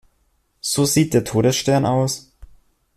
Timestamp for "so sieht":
0.61-1.13